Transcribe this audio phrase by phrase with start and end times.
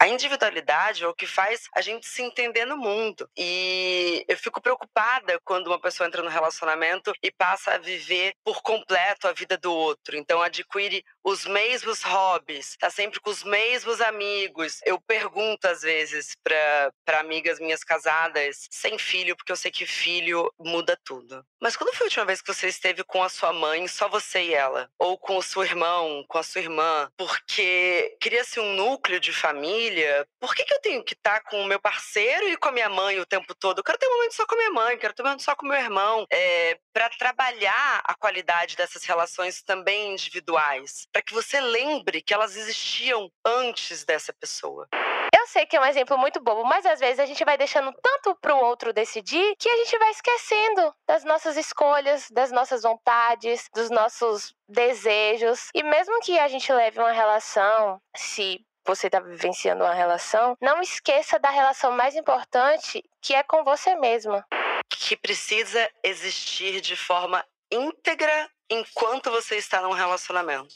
[0.00, 3.28] A individualidade é o que faz a gente se entender no mundo.
[3.36, 8.62] E eu fico preocupada quando uma pessoa entra no relacionamento e passa a viver por
[8.62, 10.16] completo a vida do outro.
[10.16, 14.80] Então adquire os mesmos hobbies, tá sempre com os mesmos amigos.
[14.84, 20.52] Eu pergunto às vezes para amigas minhas casadas sem filho, porque eu sei que filho
[20.58, 21.44] muda tudo.
[21.60, 24.42] Mas quando foi a última vez que você esteve com a sua mãe, só você
[24.42, 24.90] e ela?
[24.98, 27.10] Ou com o seu irmão, com a sua irmã?
[27.16, 30.26] Porque cria-se um núcleo de família.
[30.40, 32.72] Por que, que eu tenho que estar tá com o meu parceiro e com a
[32.72, 33.78] minha mãe o tempo todo?
[33.78, 35.54] Eu quero ter um momento só com a minha mãe, quero ter um momento só
[35.54, 36.26] com o meu irmão.
[36.32, 41.06] É, para trabalhar a qualidade dessas relações também individuais.
[41.18, 44.86] Para que você lembre que elas existiam antes dessa pessoa.
[45.34, 47.92] Eu sei que é um exemplo muito bobo, mas às vezes a gente vai deixando
[48.00, 52.84] tanto para o outro decidir que a gente vai esquecendo das nossas escolhas, das nossas
[52.84, 55.70] vontades, dos nossos desejos.
[55.74, 60.80] E mesmo que a gente leve uma relação, se você está vivenciando uma relação, não
[60.80, 64.46] esqueça da relação mais importante, que é com você mesma.
[64.88, 70.74] Que precisa existir de forma íntegra enquanto você está num relacionamento.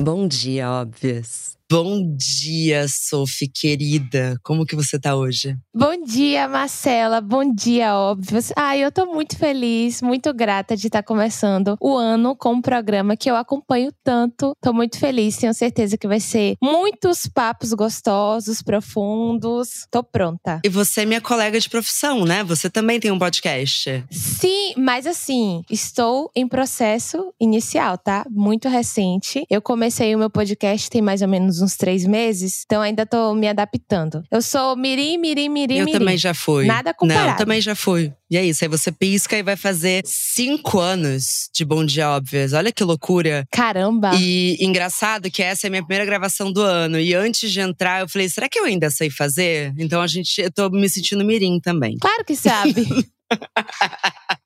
[0.00, 1.55] Bom dia, óbvias.
[1.68, 4.38] Bom dia, Sophie, querida.
[4.44, 5.56] Como que você tá hoje?
[5.74, 7.20] Bom dia, Marcela.
[7.20, 8.52] Bom dia, óbvios.
[8.54, 12.62] Ai, eu tô muito feliz, muito grata de estar tá começando o ano com um
[12.62, 14.52] programa que eu acompanho tanto.
[14.62, 19.88] Tô muito feliz, tenho certeza que vai ser muitos papos gostosos, profundos.
[19.90, 20.60] Tô pronta.
[20.64, 22.44] E você é minha colega de profissão, né?
[22.44, 24.04] Você também tem um podcast.
[24.08, 28.24] Sim, mas assim, estou em processo inicial, tá?
[28.30, 29.44] Muito recente.
[29.50, 33.06] Eu comecei o meu podcast tem mais ou menos menos uns três meses, então ainda
[33.06, 34.22] tô me adaptando.
[34.30, 35.98] Eu sou mirim, mirim, mirim, Eu mirim.
[35.98, 36.66] também já fui.
[36.66, 37.26] Nada comparado.
[37.26, 38.12] Não, eu também já fui.
[38.30, 42.52] E é isso, aí você pisca e vai fazer cinco anos de Bom Dia Óbvias.
[42.52, 43.44] Olha que loucura.
[43.50, 44.12] Caramba!
[44.14, 46.98] E engraçado que essa é a minha primeira gravação do ano.
[46.98, 49.72] E antes de entrar, eu falei, será que eu ainda sei fazer?
[49.78, 51.96] Então a gente, eu tô me sentindo mirim também.
[52.00, 52.86] Claro que sabe.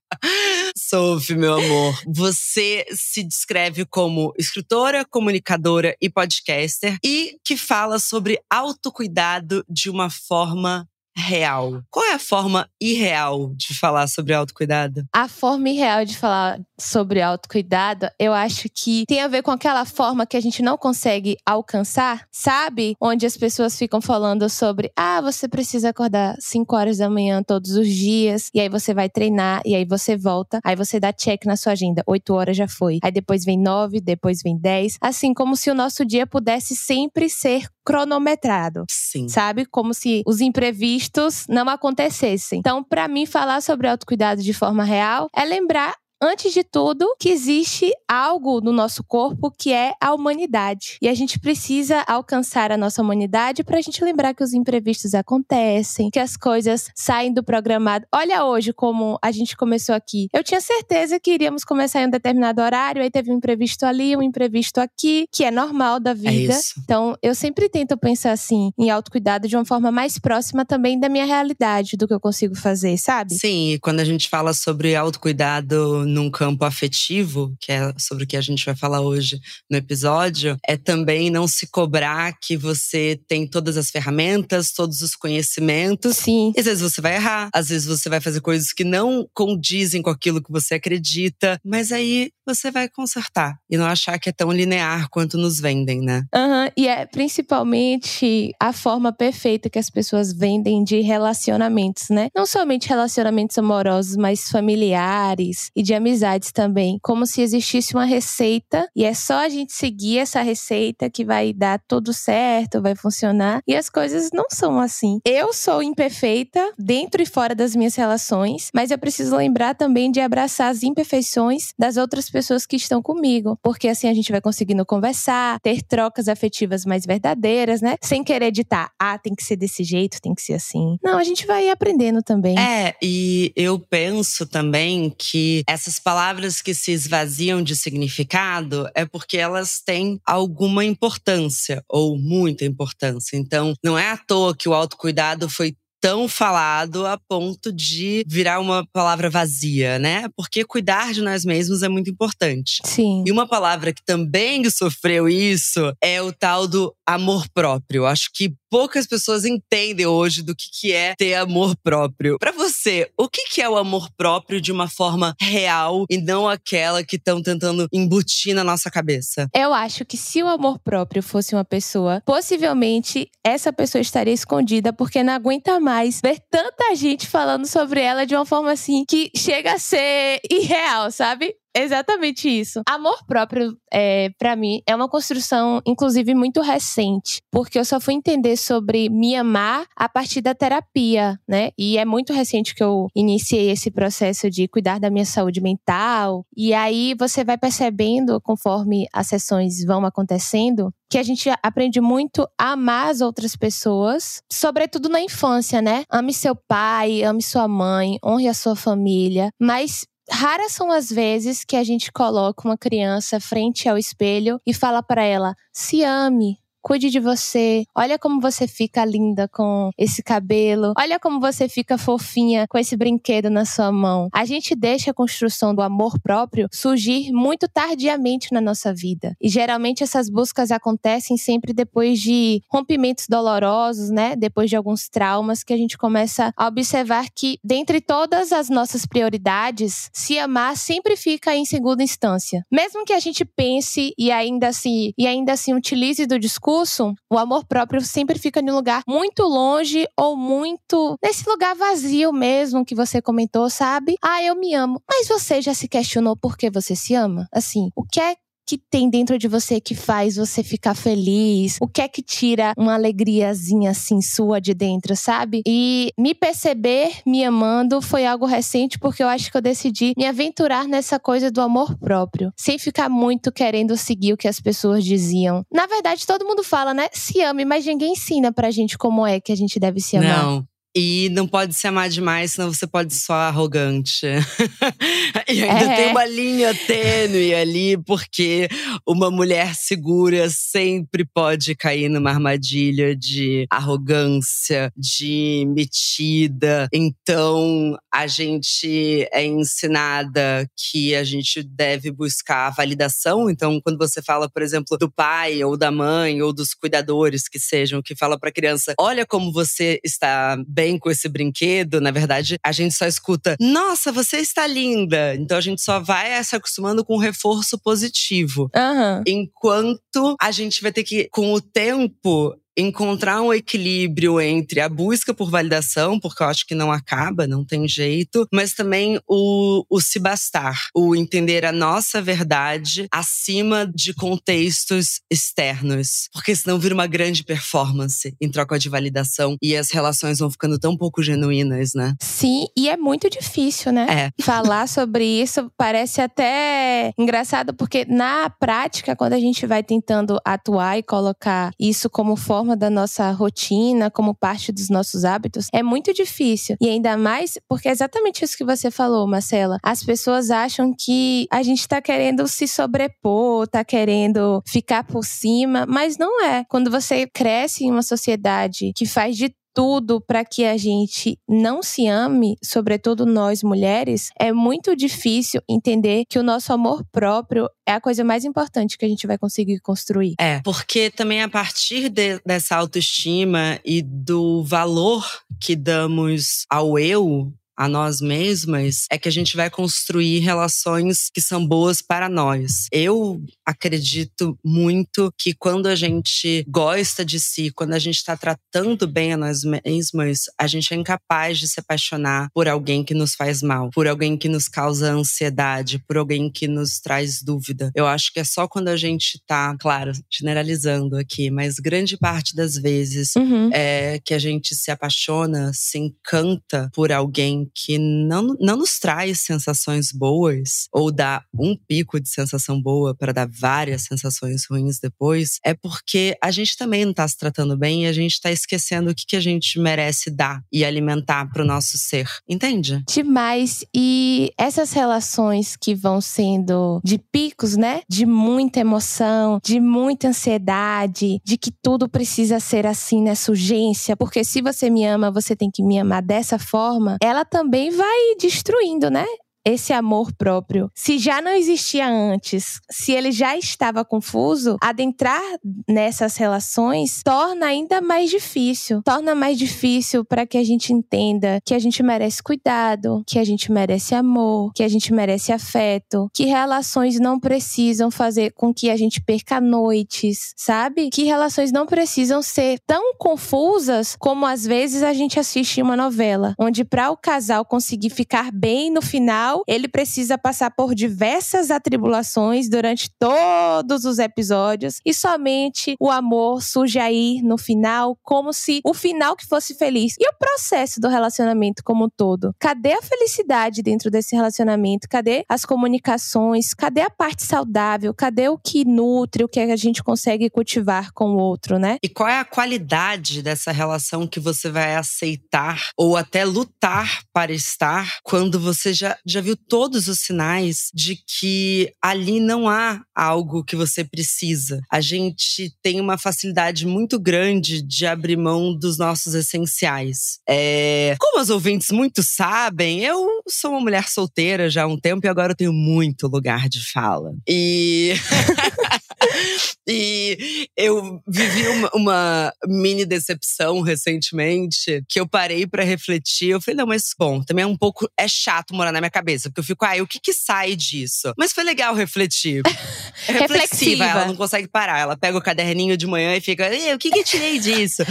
[0.77, 8.41] Sophie, meu amor, você se descreve como escritora, comunicadora e podcaster e que fala sobre
[8.51, 11.83] autocuidado de uma forma real.
[11.91, 15.05] Qual é a forma irreal de falar sobre autocuidado?
[15.13, 19.85] A forma irreal de falar sobre autocuidado, eu acho que tem a ver com aquela
[19.85, 22.95] forma que a gente não consegue alcançar, sabe?
[23.01, 27.73] Onde as pessoas ficam falando sobre, ah, você precisa acordar 5 horas da manhã todos
[27.73, 31.45] os dias, e aí você vai treinar, e aí você volta, aí você dá check
[31.45, 32.99] na sua agenda, 8 horas já foi.
[33.03, 37.29] Aí depois vem 9, depois vem 10, assim como se o nosso dia pudesse sempre
[37.29, 38.85] ser cronometrado.
[38.89, 39.29] Sim.
[39.29, 39.67] Sabe?
[39.67, 41.00] Como se os imprevistos
[41.49, 42.59] não acontecessem.
[42.59, 47.31] Então, para mim, falar sobre autocuidado de forma real é lembrar antes de tudo, que
[47.31, 50.99] existe algo no nosso corpo que é a humanidade.
[51.01, 55.15] E a gente precisa alcançar a nossa humanidade para a gente lembrar que os imprevistos
[55.15, 58.07] acontecem, que as coisas saem do programado.
[58.13, 60.29] Olha hoje como a gente começou aqui.
[60.33, 64.17] Eu tinha certeza que iríamos começar em um determinado horário, aí teve um imprevisto ali,
[64.17, 66.55] um imprevisto aqui, que é normal da é vida.
[66.55, 70.99] É então, eu sempre tento pensar assim, em autocuidado de uma forma mais próxima também
[70.99, 73.35] da minha realidade, do que eu consigo fazer, sabe?
[73.35, 78.37] Sim, quando a gente fala sobre autocuidado num campo afetivo, que é sobre o que
[78.37, 79.41] a gente vai falar hoje
[79.71, 85.15] no episódio, é também não se cobrar que você tem todas as ferramentas, todos os
[85.15, 86.19] conhecimentos.
[86.19, 86.53] Sim.
[86.57, 90.03] E às vezes você vai errar, às vezes você vai fazer coisas que não condizem
[90.03, 94.33] com aquilo que você acredita, mas aí você vai consertar e não achar que é
[94.33, 96.25] tão linear quanto nos vendem, né?
[96.35, 96.71] Uhum.
[96.77, 102.29] E é principalmente a forma perfeita que as pessoas vendem de relacionamentos, né?
[102.35, 106.99] Não somente relacionamentos amorosos, mas familiares e de amizades também.
[107.03, 111.53] Como se existisse uma receita e é só a gente seguir essa receita que vai
[111.53, 113.63] dar tudo certo, vai funcionar.
[113.67, 115.21] E as coisas não são assim.
[115.25, 120.21] Eu sou imperfeita dentro e fora das minhas relações, mas eu preciso lembrar também de
[120.21, 124.85] abraçar as imperfeições das outras pessoas que estão comigo, porque assim a gente vai conseguindo
[124.85, 127.97] conversar, ter trocas afetivas mais verdadeiras, né?
[128.03, 130.97] Sem querer ditar, ah, tem que ser desse jeito, tem que ser assim.
[131.03, 132.59] Não, a gente vai aprendendo também.
[132.59, 139.37] É, e eu penso também que essas palavras que se esvaziam de significado é porque
[139.37, 143.37] elas têm alguma importância ou muita importância.
[143.37, 148.59] Então, não é à toa que o autocuidado foi tão falado a ponto de virar
[148.59, 150.29] uma palavra vazia, né?
[150.35, 152.81] Porque cuidar de nós mesmos é muito importante.
[152.85, 153.23] Sim.
[153.27, 158.07] E uma palavra que também sofreu isso é o tal do amor próprio.
[158.07, 162.39] Acho que poucas pessoas entendem hoje do que, que é ter amor próprio.
[162.39, 166.49] Para você, o que, que é o amor próprio de uma forma real e não
[166.49, 169.49] aquela que estão tentando embutir na nossa cabeça?
[169.55, 174.93] Eu acho que se o amor próprio fosse uma pessoa, possivelmente essa pessoa estaria escondida
[174.93, 175.90] porque não aguenta mais
[176.23, 181.11] ver tanta gente falando sobre ela de uma forma assim que chega a ser irreal,
[181.11, 181.55] sabe?
[181.75, 182.83] Exatamente isso.
[182.89, 187.41] Amor próprio, é, para mim, é uma construção, inclusive, muito recente.
[187.51, 191.71] Porque eu só fui entender sobre me amar a partir da terapia, né?
[191.79, 196.45] E é muito recente que eu iniciei esse processo de cuidar da minha saúde mental.
[196.57, 202.47] E aí você vai percebendo, conforme as sessões vão acontecendo, que a gente aprende muito
[202.59, 206.05] a amar as outras pessoas, sobretudo na infância, né?
[206.09, 211.65] Ame seu pai, ame sua mãe, honre a sua família, mas raras são as vezes
[211.65, 216.60] que a gente coloca uma criança frente ao espelho e fala para ela: se ame,
[216.83, 217.85] Cuide de você.
[217.95, 220.95] Olha como você fica linda com esse cabelo.
[220.99, 224.29] Olha como você fica fofinha com esse brinquedo na sua mão.
[224.33, 229.37] A gente deixa a construção do amor próprio surgir muito tardiamente na nossa vida.
[229.41, 234.35] E geralmente essas buscas acontecem sempre depois de rompimentos dolorosos, né?
[234.35, 239.05] Depois de alguns traumas que a gente começa a observar que dentre todas as nossas
[239.05, 242.65] prioridades, se amar sempre fica em segunda instância.
[242.73, 247.15] Mesmo que a gente pense e ainda assim e ainda assim utilize do discurso discurso,
[247.29, 252.33] o amor próprio sempre fica em um lugar muito longe ou muito nesse lugar vazio
[252.33, 254.17] mesmo que você comentou, sabe?
[254.23, 255.03] Ah, eu me amo.
[255.09, 257.49] Mas você já se questionou por que você se ama?
[257.53, 258.37] Assim, o que é
[258.71, 261.77] que tem dentro de você que faz você ficar feliz?
[261.81, 265.63] O que é que tira uma alegriazinha assim sua de dentro, sabe?
[265.67, 270.25] E me perceber me amando foi algo recente porque eu acho que eu decidi me
[270.25, 275.05] aventurar nessa coisa do amor próprio, sem ficar muito querendo seguir o que as pessoas
[275.05, 275.65] diziam.
[275.73, 277.09] Na verdade, todo mundo fala, né?
[277.13, 280.45] Se ame, mas ninguém ensina pra gente como é que a gente deve se amar.
[280.45, 280.70] Não.
[280.95, 284.27] E não pode se amar demais, senão você pode ser só arrogante.
[285.49, 285.97] e ainda é.
[285.97, 288.69] tem uma linha tênue ali, porque
[289.07, 296.89] uma mulher segura sempre pode cair numa armadilha de arrogância, de metida.
[296.93, 303.49] Então, a gente é ensinada que a gente deve buscar a validação.
[303.49, 307.61] Então, quando você fala, por exemplo, do pai ou da mãe ou dos cuidadores que
[307.61, 312.11] sejam, que fala para a criança: olha como você está bem com esse brinquedo, na
[312.11, 315.35] verdade, a gente só escuta: Nossa, você está linda.
[315.35, 318.71] Então a gente só vai se acostumando com um reforço positivo.
[318.75, 319.23] Uhum.
[319.27, 325.35] Enquanto a gente vai ter que, com o tempo, encontrar um equilíbrio entre a busca
[325.35, 330.01] por validação, porque eu acho que não acaba, não tem jeito, mas também o, o
[330.01, 336.29] se bastar, o entender a nossa verdade acima de contextos externos.
[336.33, 340.79] Porque senão vira uma grande performance em troca de validação e as relações vão ficando
[340.79, 342.15] tão pouco genuínas, né?
[342.21, 344.07] Sim, e é muito difícil, né?
[344.09, 344.31] É.
[344.43, 350.99] Falar sobre isso parece até engraçado, porque na prática, quando a gente vai tentando atuar
[350.99, 355.83] e colocar isso como forma forma da nossa rotina, como parte dos nossos hábitos, é
[355.83, 356.77] muito difícil.
[356.81, 359.79] E ainda mais porque é exatamente isso que você falou, Marcela.
[359.83, 365.87] As pessoas acham que a gente tá querendo se sobrepor, tá querendo ficar por cima,
[365.87, 366.65] mas não é.
[366.69, 371.83] Quando você cresce em uma sociedade que faz de tudo para que a gente não
[371.83, 377.93] se ame, sobretudo nós mulheres, é muito difícil entender que o nosso amor próprio é
[377.93, 380.35] a coisa mais importante que a gente vai conseguir construir.
[380.39, 385.27] É, porque também a partir de, dessa autoestima e do valor
[385.61, 391.41] que damos ao eu, a nós mesmas, é que a gente vai construir relações que
[391.41, 392.89] são boas para nós.
[392.93, 399.07] Eu acredito muito que quando a gente gosta de si, quando a gente está tratando
[399.07, 403.35] bem a nós mesmas, a gente é incapaz de se apaixonar por alguém que nos
[403.35, 407.91] faz mal, por alguém que nos causa ansiedade, por alguém que nos traz dúvida.
[407.95, 412.55] Eu acho que é só quando a gente tá, claro, generalizando aqui, mas grande parte
[412.55, 413.71] das vezes uhum.
[413.73, 419.41] é que a gente se apaixona, se encanta por alguém que não, não nos traz
[419.41, 425.59] sensações boas, ou dá um pico de sensação boa para dar várias sensações ruins depois,
[425.65, 429.11] é porque a gente também não tá se tratando bem e a gente tá esquecendo
[429.11, 432.27] o que, que a gente merece dar e alimentar pro nosso ser.
[432.49, 433.03] Entende?
[433.09, 433.85] Demais.
[433.95, 438.03] E essas relações que vão sendo de picos, né?
[438.09, 444.45] De muita emoção, de muita ansiedade, de que tudo precisa ser assim nessa urgência, porque
[444.45, 449.11] se você me ama, você tem que me amar dessa forma, ela também vai destruindo,
[449.11, 449.27] né?
[449.65, 455.43] Esse amor próprio, se já não existia antes, se ele já estava confuso, adentrar
[455.89, 459.03] nessas relações torna ainda mais difícil.
[459.03, 463.45] Torna mais difícil para que a gente entenda que a gente merece cuidado, que a
[463.45, 468.91] gente merece amor, que a gente merece afeto, que relações não precisam fazer com que
[468.91, 471.11] a gente perca noites, sabe?
[471.11, 476.55] Que relações não precisam ser tão confusas como às vezes a gente assiste uma novela,
[476.59, 482.69] onde para o casal conseguir ficar bem no final ele precisa passar por diversas atribulações
[482.69, 488.95] durante todos os episódios e somente o amor surge aí no final, como se o
[488.95, 490.15] final que fosse feliz.
[490.19, 492.55] E o processo do relacionamento como um todo?
[492.59, 495.09] Cadê a felicidade dentro desse relacionamento?
[495.09, 496.75] Cadê as comunicações?
[496.75, 498.15] Cadê a parte saudável?
[498.15, 501.99] Cadê o que nutre, o que a gente consegue cultivar com o outro, né?
[502.03, 507.53] E qual é a qualidade dessa relação que você vai aceitar ou até lutar para
[507.53, 513.65] estar quando você já, já viu todos os sinais de que ali não há algo
[513.65, 514.81] que você precisa.
[514.91, 520.39] A gente tem uma facilidade muito grande de abrir mão dos nossos essenciais.
[520.49, 525.27] É, como os ouvintes muito sabem, eu sou uma mulher solteira já há um tempo
[525.27, 527.33] e agora eu tenho muito lugar de fala.
[527.49, 528.15] E.
[529.89, 536.51] E eu vivi uma, uma, mini decepção recentemente que eu parei para refletir.
[536.51, 538.09] Eu falei, não, mas bom, também é um pouco.
[538.17, 540.77] É chato morar na minha cabeça, porque eu fico, ai, ah, o que que sai
[540.77, 541.33] disso?
[541.37, 542.63] Mas foi legal refletir.
[543.29, 544.99] É reflexiva, ela não consegue parar.
[544.99, 548.03] Ela pega o caderninho de manhã e fica, o que que eu tirei disso?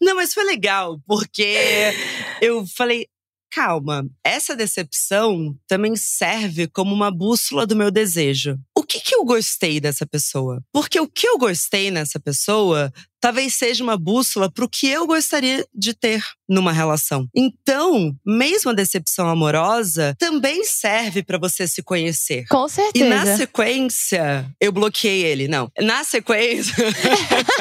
[0.00, 1.94] não, mas foi legal, porque
[2.40, 3.06] eu falei,
[3.50, 8.58] calma, essa decepção também serve como uma bússola do meu desejo.
[8.76, 10.62] O que, que eu gostei dessa pessoa?
[10.72, 12.92] Porque o que eu gostei nessa pessoa
[13.26, 17.28] talvez seja uma bússola para o que eu gostaria de ter numa relação.
[17.34, 22.46] Então, mesmo a decepção amorosa também serve para você se conhecer.
[22.48, 23.04] Com certeza.
[23.04, 25.48] E na sequência, eu bloqueei ele.
[25.48, 25.68] Não.
[25.80, 26.72] Na sequência.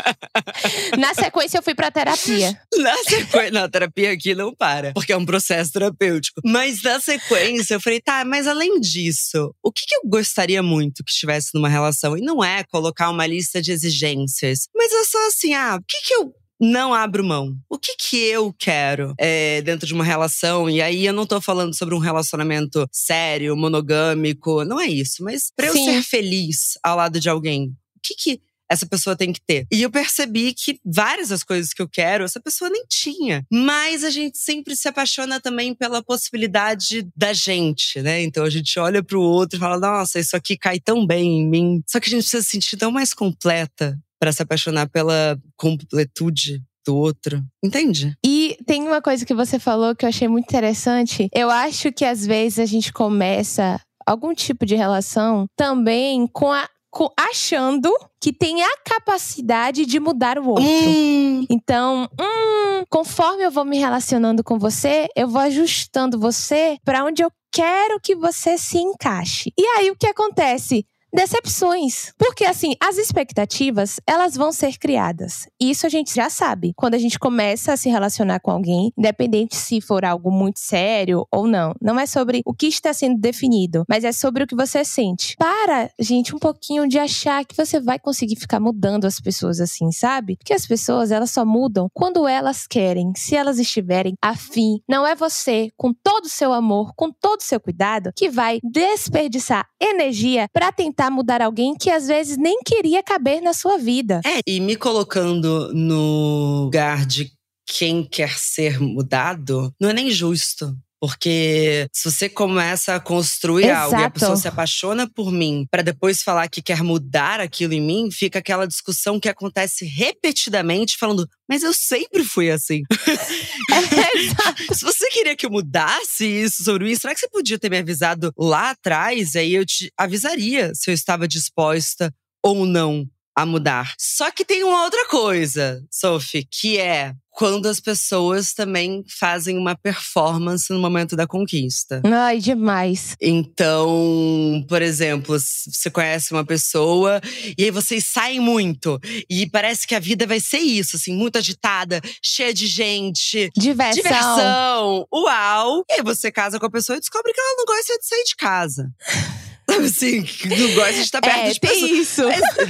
[0.99, 2.55] na sequência, eu fui pra terapia.
[2.77, 3.51] Na sequência.
[3.51, 6.41] Não, a terapia aqui não para, porque é um processo terapêutico.
[6.45, 11.03] Mas na sequência, eu falei, tá, mas além disso, o que, que eu gostaria muito
[11.03, 12.15] que estivesse numa relação?
[12.15, 16.01] E não é colocar uma lista de exigências, mas é só assim, ah, o que,
[16.05, 17.55] que eu não abro mão.
[17.69, 20.69] O que que eu quero é, dentro de uma relação?
[20.69, 25.23] E aí eu não tô falando sobre um relacionamento sério, monogâmico, não é isso.
[25.23, 29.31] Mas para eu ser feliz ao lado de alguém, o que que essa pessoa tem
[29.31, 29.67] que ter.
[29.71, 33.45] E eu percebi que várias das coisas que eu quero, essa pessoa nem tinha.
[33.51, 38.23] Mas a gente sempre se apaixona também pela possibilidade da gente, né?
[38.23, 41.47] Então a gente olha pro outro e fala: nossa, isso aqui cai tão bem em
[41.47, 41.83] mim.
[41.87, 46.63] Só que a gente precisa se sentir tão mais completa para se apaixonar pela completude
[46.83, 47.43] do outro.
[47.63, 48.17] Entende?
[48.25, 51.29] E tem uma coisa que você falou que eu achei muito interessante.
[51.31, 56.67] Eu acho que às vezes a gente começa algum tipo de relação também com a
[56.89, 60.65] com, achando que tem a capacidade de mudar o outro.
[60.65, 61.45] Hum.
[61.47, 67.21] Então, hum, conforme eu vou me relacionando com você, eu vou ajustando você para onde
[67.21, 69.51] eu quero que você se encaixe.
[69.59, 70.85] E aí o que acontece?
[71.15, 72.13] Decepções.
[72.17, 75.47] Porque assim, as expectativas, elas vão ser criadas.
[75.59, 76.73] Isso a gente já sabe.
[76.75, 81.25] Quando a gente começa a se relacionar com alguém, independente se for algo muito sério
[81.31, 84.55] ou não, não é sobre o que está sendo definido, mas é sobre o que
[84.55, 85.35] você sente.
[85.37, 89.91] Para, gente, um pouquinho de achar que você vai conseguir ficar mudando as pessoas assim,
[89.91, 90.35] sabe?
[90.37, 94.79] Porque as pessoas, elas só mudam quando elas querem, se elas estiverem afim.
[94.87, 98.59] Não é você, com todo o seu amor, com todo o seu cuidado, que vai
[98.63, 103.77] desperdiçar energia para tentar tentar mudar alguém que às vezes nem queria caber na sua
[103.77, 104.21] vida.
[104.25, 107.31] É, e me colocando no lugar de
[107.65, 110.75] quem quer ser mudado, não é nem justo.
[110.99, 113.83] Porque se você começa a construir Exato.
[113.83, 117.73] algo e a pessoa se apaixona por mim para depois falar que quer mudar aquilo
[117.73, 122.81] em mim, fica aquela discussão que acontece repetidamente falando: "Mas eu sempre fui assim".
[123.75, 123.75] É,
[124.73, 127.77] se você queria que eu mudasse isso sobre mim, será que você podia ter me
[127.77, 129.35] avisado lá atrás?
[129.35, 133.93] Aí eu te avisaria se eu estava disposta ou não a mudar.
[133.99, 139.75] Só que tem uma outra coisa, Sophie, que é quando as pessoas também fazem uma
[139.75, 142.01] performance no momento da conquista.
[142.05, 143.15] Ai, demais.
[143.21, 147.19] Então, por exemplo, você conhece uma pessoa
[147.57, 148.97] e aí vocês saem muito
[149.29, 154.01] e parece que a vida vai ser isso, assim, muito agitada, cheia de gente, diversão.
[154.01, 155.07] diversão.
[155.13, 155.83] Uau!
[155.89, 158.23] E aí você casa com a pessoa e descobre que ela não gosta de sair
[158.23, 158.89] de casa.
[159.83, 161.91] assim, não gosta de estar perto é, de pessoas.
[161.91, 162.23] Isso.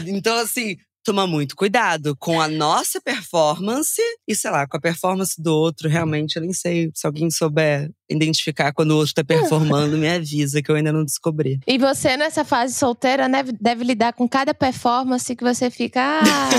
[0.07, 5.39] Então, assim, tomar muito cuidado com a nossa performance e, sei lá, com a performance
[5.39, 5.88] do outro.
[5.88, 10.62] Realmente, eu nem sei se alguém souber identificar quando o outro tá performando, me avisa
[10.62, 11.59] que eu ainda não descobri.
[11.67, 16.01] E você, nessa fase solteira, né, deve lidar com cada performance que você fica.
[16.01, 16.50] Ah,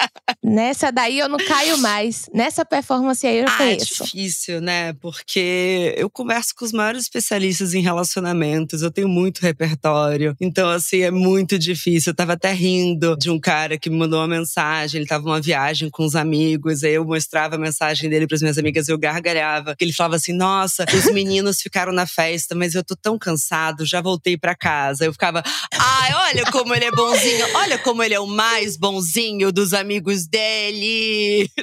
[0.42, 2.28] nessa daí eu não caio mais.
[2.32, 4.02] Nessa performance aí eu ah, conheço.
[4.02, 4.92] É difícil, né?
[4.94, 10.34] Porque eu converso com os maiores especialistas em relacionamentos, eu tenho muito repertório.
[10.40, 12.10] Então, assim, é muito difícil.
[12.10, 15.40] Eu tava até rindo de um cara que me mandou uma mensagem, ele tava numa
[15.40, 18.92] viagem com os amigos, aí eu mostrava a mensagem dele para as minhas amigas e
[18.92, 19.74] eu gargalhava.
[19.78, 23.84] Ele falava assim: nossa nossa, os meninos ficaram na festa, mas eu tô tão cansado,
[23.84, 25.04] já voltei para casa.
[25.04, 29.50] Eu ficava, ai, olha como ele é bonzinho, olha como ele é o mais bonzinho
[29.50, 31.50] dos amigos dele.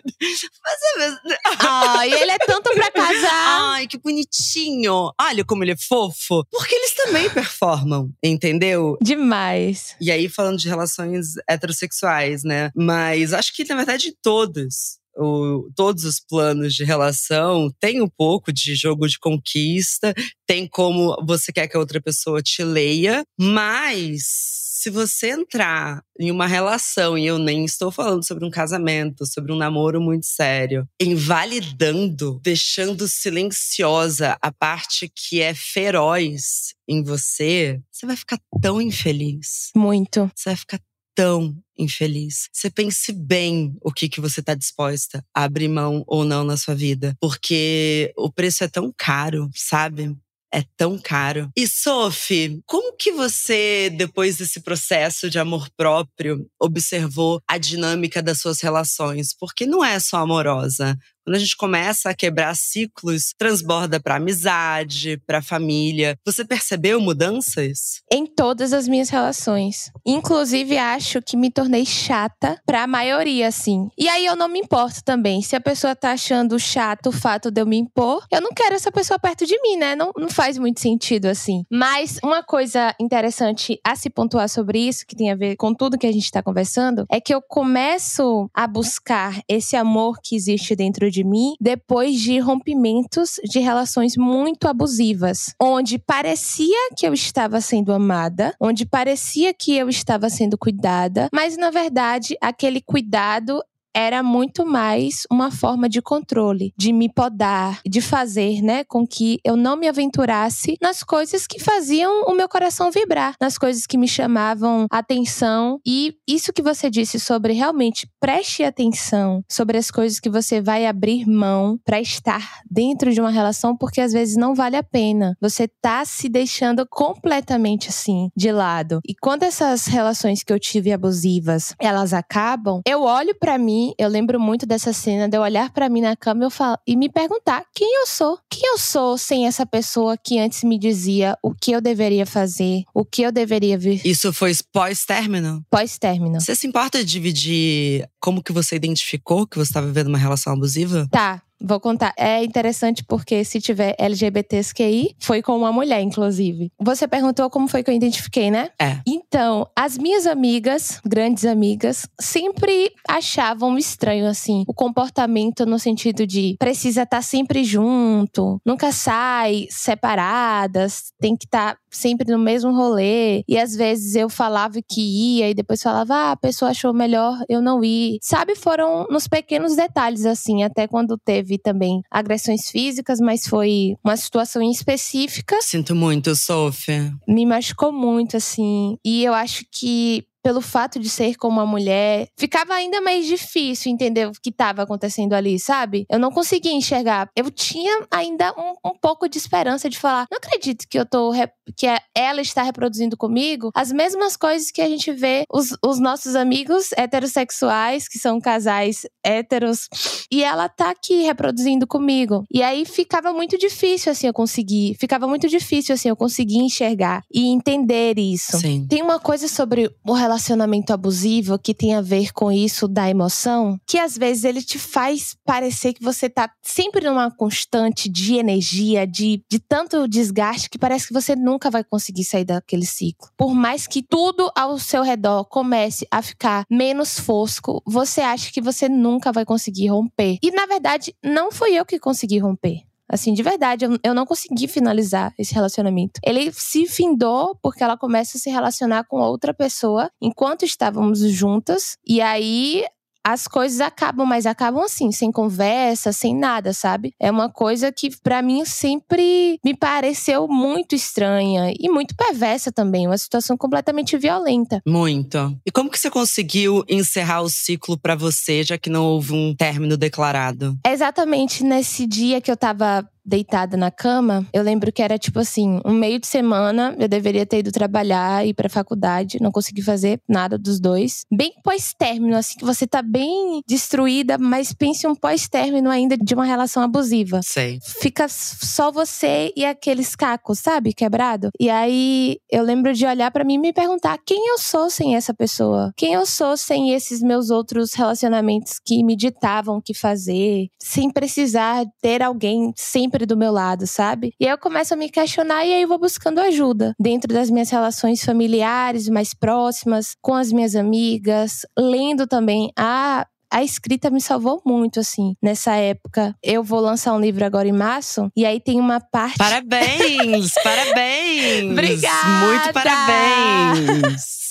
[0.98, 1.20] Mas,
[1.60, 3.72] ai, ele é tanto pra casar.
[3.72, 5.12] Ai, que bonitinho.
[5.20, 6.44] Olha como ele é fofo.
[6.52, 8.98] Porque eles também performam, entendeu?
[9.02, 9.96] Demais.
[10.02, 12.72] E aí, falando de relações heterossexuais, né?
[12.76, 18.52] Mas acho que, na verdade, todas o, todos os planos de relação tem um pouco
[18.54, 20.14] de jogo de conquista,
[20.46, 26.30] tem como você quer que a outra pessoa te leia, mas se você entrar em
[26.30, 30.88] uma relação, e eu nem estou falando sobre um casamento, sobre um namoro muito sério,
[31.02, 39.72] invalidando, deixando silenciosa a parte que é feroz em você, você vai ficar tão infeliz.
[39.76, 40.32] Muito.
[40.36, 40.80] Você vai ficar
[41.18, 42.48] tão infeliz.
[42.54, 46.56] Você pense bem o que, que você está disposta a abrir mão ou não na
[46.56, 47.16] sua vida.
[47.20, 50.16] Porque o preço é tão caro, sabe?
[50.54, 51.50] É tão caro.
[51.58, 58.40] E Sophie, como que você, depois desse processo de amor próprio, observou a dinâmica das
[58.40, 59.36] suas relações?
[59.38, 60.96] Porque não é só amorosa.
[61.28, 66.18] Quando a gente começa a quebrar ciclos, transborda para amizade, para família.
[66.26, 68.02] Você percebeu mudanças?
[68.10, 69.92] Em todas as minhas relações.
[70.06, 73.90] Inclusive, acho que me tornei chata para a maioria, assim.
[73.98, 75.42] E aí eu não me importo também.
[75.42, 78.76] Se a pessoa tá achando chato o fato de eu me impor, eu não quero
[78.76, 79.98] essa pessoa perto de mim, né?
[79.98, 81.66] Não, não faz muito sentido assim.
[81.70, 85.98] Mas uma coisa interessante a se pontuar sobre isso, que tem a ver com tudo
[85.98, 90.74] que a gente tá conversando, é que eu começo a buscar esse amor que existe
[90.74, 97.14] dentro de de mim depois de rompimentos de relações muito abusivas, onde parecia que eu
[97.14, 103.64] estava sendo amada, onde parecia que eu estava sendo cuidada, mas na verdade aquele cuidado
[103.98, 109.40] era muito mais uma forma de controle, de me podar, de fazer, né, com que
[109.44, 113.98] eu não me aventurasse nas coisas que faziam o meu coração vibrar, nas coisas que
[113.98, 115.80] me chamavam atenção.
[115.84, 120.86] E isso que você disse sobre realmente preste atenção sobre as coisas que você vai
[120.86, 125.36] abrir mão para estar dentro de uma relação, porque às vezes não vale a pena.
[125.42, 129.00] Você tá se deixando completamente assim de lado.
[129.08, 134.10] E quando essas relações que eu tive abusivas, elas acabam, eu olho para mim eu
[134.10, 137.10] lembro muito dessa cena de eu olhar para mim na cama eu falo, e me
[137.10, 138.40] perguntar quem eu sou.
[138.50, 142.84] Quem eu sou sem essa pessoa que antes me dizia o que eu deveria fazer,
[142.94, 144.02] o que eu deveria vir.
[144.06, 145.64] Isso foi pós-término?
[145.70, 146.40] Pós-término.
[146.40, 150.54] Você se importa de dividir como que você identificou que você estava vivendo uma relação
[150.54, 151.08] abusiva?
[151.12, 151.42] Tá.
[151.62, 152.14] Vou contar.
[152.18, 156.72] É interessante porque se tiver LGBTQI, foi com uma mulher, inclusive.
[156.80, 158.70] Você perguntou como foi que eu identifiquei, né?
[158.80, 159.00] É.
[159.08, 166.56] Então, as minhas amigas, grandes amigas, sempre achavam estranho, assim, o comportamento no sentido de
[166.60, 172.72] precisa estar tá sempre junto, nunca sai separadas, tem que estar tá sempre no mesmo
[172.72, 173.44] rolê.
[173.48, 177.38] E às vezes eu falava que ia e depois falava, ah, a pessoa achou melhor
[177.50, 178.20] eu não ir.
[178.22, 184.16] Sabe, foram nos pequenos detalhes, assim, até quando teve também agressões físicas, mas foi uma
[184.16, 185.58] situação específica.
[185.62, 187.12] Sinto muito, Sofia.
[187.28, 188.98] Me machucou muito, assim.
[189.04, 193.92] E eu acho que pelo fato de ser com uma mulher, ficava ainda mais difícil
[193.92, 196.06] entender o que estava acontecendo ali, sabe?
[196.10, 197.30] Eu não conseguia enxergar.
[197.36, 201.34] Eu tinha ainda um, um pouco de esperança de falar: não acredito que eu tô.
[201.76, 206.00] que é, ela está reproduzindo comigo as mesmas coisas que a gente vê os, os
[206.00, 209.90] nossos amigos heterossexuais, que são casais héteros,
[210.32, 212.46] e ela tá aqui reproduzindo comigo.
[212.50, 214.96] E aí ficava muito difícil, assim, eu conseguir.
[215.00, 218.58] Ficava muito difícil, assim, eu conseguir enxergar e entender isso.
[218.60, 218.88] Sim.
[218.88, 223.10] Tem uma coisa sobre o relacionamento relacionamento abusivo que tem a ver com isso da
[223.10, 228.36] emoção, que às vezes ele te faz parecer que você tá sempre numa constante de
[228.36, 233.30] energia, de, de tanto desgaste que parece que você nunca vai conseguir sair daquele ciclo.
[233.36, 238.62] Por mais que tudo ao seu redor comece a ficar menos fosco, você acha que
[238.62, 240.38] você nunca vai conseguir romper.
[240.44, 242.84] E na verdade, não fui eu que consegui romper.
[243.10, 246.20] Assim, de verdade, eu, eu não consegui finalizar esse relacionamento.
[246.24, 251.98] Ele se findou porque ela começa a se relacionar com outra pessoa enquanto estávamos juntas.
[252.06, 252.86] E aí
[253.28, 257.14] as coisas acabam, mas acabam assim, sem conversa, sem nada, sabe?
[257.20, 263.06] É uma coisa que para mim sempre me pareceu muito estranha e muito perversa também,
[263.06, 264.82] uma situação completamente violenta.
[264.88, 265.38] Muito.
[265.66, 269.54] E como que você conseguiu encerrar o ciclo para você, já que não houve um
[269.54, 270.78] término declarado?
[270.88, 275.82] exatamente nesse dia que eu tava deitada na cama, eu lembro que era tipo assim,
[275.86, 280.22] um meio de semana, eu deveria ter ido trabalhar, ir pra faculdade, não consegui fazer
[280.28, 281.26] nada dos dois.
[281.32, 286.46] Bem pós-término, assim, que você tá bem destruída, mas pense um pós-término ainda de uma
[286.46, 287.42] relação abusiva.
[287.44, 287.80] Sei.
[287.84, 290.94] Fica só você e aqueles cacos, sabe?
[290.94, 291.50] Quebrado.
[291.60, 295.16] E aí eu lembro de olhar para mim e me perguntar quem eu sou sem
[295.16, 295.92] essa pessoa?
[295.98, 301.12] Quem eu sou sem esses meus outros relacionamentos que me ditavam o que fazer, sem
[301.12, 304.34] precisar ter alguém sempre sempre do meu lado, sabe?
[304.40, 307.50] E aí eu começo a me questionar e aí eu vou buscando ajuda dentro das
[307.50, 312.72] minhas relações familiares mais próximas, com as minhas amigas, lendo também.
[312.78, 316.36] Ah, a escrita me salvou muito, assim, nessa época.
[316.44, 319.38] Eu vou lançar um livro agora em março, e aí tem uma parte.
[319.38, 320.52] Parabéns!
[320.64, 321.72] parabéns!
[321.72, 322.46] Obrigada!
[322.46, 324.47] Muito parabéns!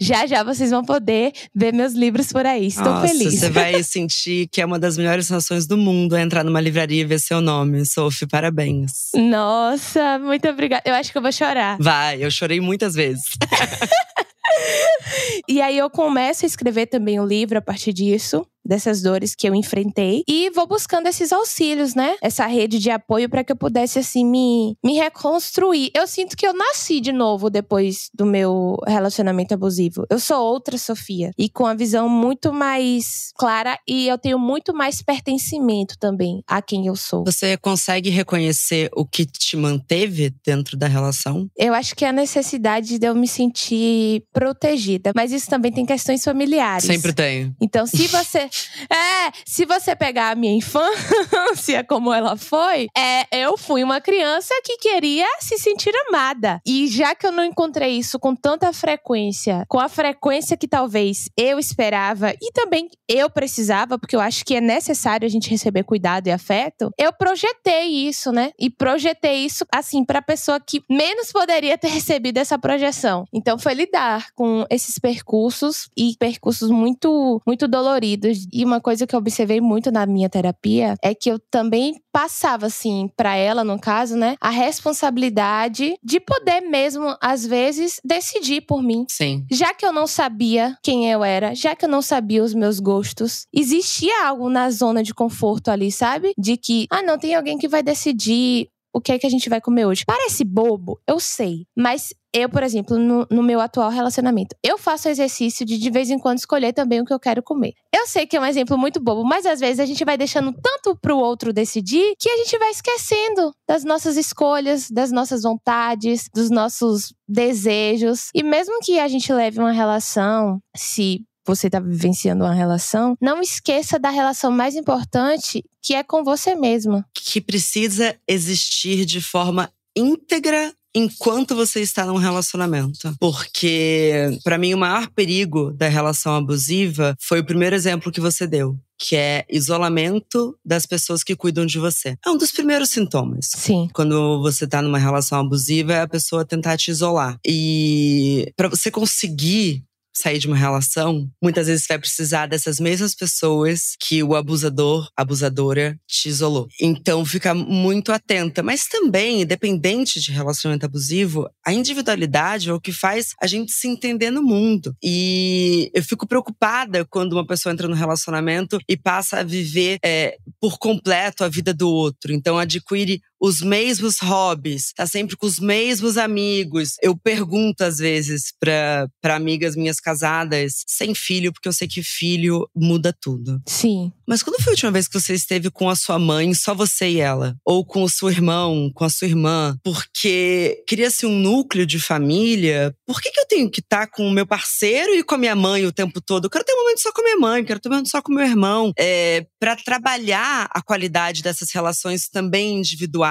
[0.00, 2.66] Já já vocês vão poder ver meus livros por aí.
[2.66, 3.38] Estou Nossa, feliz.
[3.38, 7.02] Você vai sentir que é uma das melhores sensações do mundo é entrar numa livraria
[7.02, 7.84] e ver seu nome.
[7.86, 9.10] Sophie, parabéns.
[9.14, 10.82] Nossa, muito obrigada.
[10.84, 11.76] Eu acho que eu vou chorar.
[11.78, 13.24] Vai, eu chorei muitas vezes.
[15.48, 19.34] e aí eu começo a escrever também o um livro a partir disso dessas dores
[19.34, 22.16] que eu enfrentei e vou buscando esses auxílios, né?
[22.20, 25.90] Essa rede de apoio para que eu pudesse assim me me reconstruir.
[25.94, 30.04] Eu sinto que eu nasci de novo depois do meu relacionamento abusivo.
[30.10, 34.74] Eu sou outra Sofia e com a visão muito mais clara e eu tenho muito
[34.74, 37.24] mais pertencimento também a quem eu sou.
[37.24, 41.48] Você consegue reconhecer o que te manteve dentro da relação?
[41.56, 45.86] Eu acho que é a necessidade de eu me sentir protegida, mas isso também tem
[45.86, 46.84] questões familiares.
[46.84, 47.54] Sempre tem.
[47.60, 48.48] Então, se você
[48.90, 54.54] é, se você pegar a minha infância como ela foi, é, eu fui uma criança
[54.64, 56.60] que queria se sentir amada.
[56.66, 61.28] E já que eu não encontrei isso com tanta frequência, com a frequência que talvez
[61.36, 65.84] eu esperava e também eu precisava, porque eu acho que é necessário a gente receber
[65.84, 68.52] cuidado e afeto, eu projetei isso, né?
[68.58, 73.24] E projetei isso assim para pessoa que menos poderia ter recebido essa projeção.
[73.32, 79.14] Então foi lidar com esses percursos e percursos muito muito doloridos e uma coisa que
[79.14, 83.78] eu observei muito na minha terapia é que eu também passava assim para ela, no
[83.78, 89.04] caso, né, a responsabilidade de poder mesmo às vezes decidir por mim.
[89.08, 89.44] Sim.
[89.50, 92.80] Já que eu não sabia quem eu era, já que eu não sabia os meus
[92.80, 96.32] gostos, existia algo na zona de conforto ali, sabe?
[96.38, 99.50] De que, ah, não tem alguém que vai decidir o que é que a gente
[99.50, 100.04] vai comer hoje.
[100.06, 105.08] Parece bobo, eu sei, mas eu, por exemplo, no, no, meu atual relacionamento, eu faço
[105.08, 107.74] exercício de de vez em quando escolher também o que eu quero comer.
[107.94, 110.50] Eu sei que é um exemplo muito bobo, mas às vezes a gente vai deixando
[110.50, 116.28] tanto pro outro decidir que a gente vai esquecendo das nossas escolhas, das nossas vontades,
[116.34, 118.30] dos nossos desejos.
[118.34, 123.40] E mesmo que a gente leve uma relação, se você está vivenciando uma relação, não
[123.40, 127.06] esqueça da relação mais importante, que é com você mesma.
[127.14, 133.14] Que precisa existir de forma íntegra enquanto você está num relacionamento.
[133.20, 138.46] Porque, para mim, o maior perigo da relação abusiva foi o primeiro exemplo que você
[138.46, 138.74] deu.
[138.98, 142.16] Que é isolamento das pessoas que cuidam de você.
[142.24, 143.50] É um dos primeiros sintomas.
[143.54, 143.90] Sim.
[143.92, 147.38] Quando você tá numa relação abusiva, é a pessoa tentar te isolar.
[147.46, 149.84] E para você conseguir
[150.16, 155.98] sair de uma relação, muitas vezes vai precisar dessas mesmas pessoas que o abusador, abusadora
[156.08, 156.66] te isolou.
[156.80, 162.92] Então fica muito atenta, mas também, independente de relacionamento abusivo, a individualidade é o que
[162.92, 164.94] faz a gente se entender no mundo.
[165.02, 170.36] E eu fico preocupada quando uma pessoa entra no relacionamento e passa a viver é,
[170.60, 172.32] por completo a vida do outro.
[172.32, 176.94] Então adquire os mesmos hobbies, tá sempre com os mesmos amigos.
[177.02, 182.68] Eu pergunto às vezes para amigas minhas casadas, sem filho, porque eu sei que filho
[182.74, 183.60] muda tudo.
[183.66, 184.12] Sim.
[184.26, 187.08] Mas quando foi a última vez que você esteve com a sua mãe, só você
[187.08, 187.56] e ela?
[187.64, 189.78] Ou com o seu irmão, com a sua irmã?
[189.84, 192.94] Porque cria-se um núcleo de família.
[193.06, 195.38] Por que, que eu tenho que estar tá com o meu parceiro e com a
[195.38, 196.46] minha mãe o tempo todo?
[196.46, 198.20] Eu quero ter um momento só com a minha mãe, quero ter um momento só
[198.20, 198.92] com o meu irmão.
[198.98, 203.25] É, para trabalhar a qualidade dessas relações também individuais.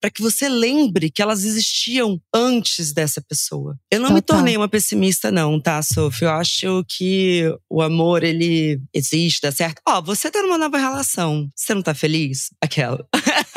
[0.00, 3.76] Para que você lembre que elas existiam antes dessa pessoa.
[3.90, 4.14] Eu não Total.
[4.14, 6.28] me tornei uma pessimista, não, tá, Sofia?
[6.28, 9.80] Eu acho que o amor, ele existe, dá certo.
[9.86, 11.48] Ó, você tá numa nova relação.
[11.54, 12.50] Você não tá feliz?
[12.60, 13.06] Aquela.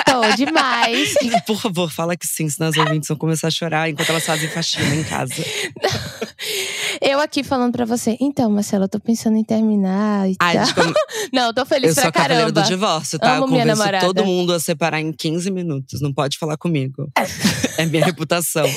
[0.06, 1.13] Tô demais.
[1.45, 4.49] Por favor, fala que sim, senão as ouvintes vão começar a chorar enquanto elas fazem
[4.49, 5.34] faxina em casa.
[7.01, 10.73] Eu aqui falando pra você, então, Marcela, eu tô pensando em terminar e Ai, tal.
[10.75, 10.93] Como...
[11.33, 12.41] Não, eu tô feliz eu pra sou caramba.
[12.41, 13.37] Eu do divórcio, tá?
[13.37, 15.99] Amo eu convenço todo mundo a separar em 15 minutos.
[15.99, 17.11] Não pode falar comigo.
[17.79, 18.67] é minha reputação.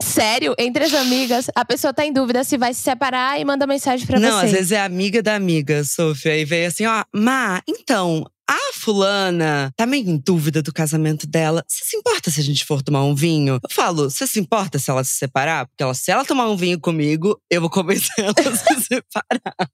[0.00, 3.66] Sério, entre as amigas, a pessoa tá em dúvida se vai se separar e manda
[3.66, 4.34] mensagem pra Não, você.
[4.34, 6.38] Não, às vezes é amiga da amiga, Sofia.
[6.38, 11.64] E veio assim, ó, Má, então, a fulana tá meio em dúvida do casamento dela.
[11.68, 13.58] Você se importa se a gente for tomar um vinho?
[13.62, 15.66] Eu falo, você se importa se ela se separar?
[15.66, 19.70] Porque ela, se ela tomar um vinho comigo, eu vou convencer ela a se separar.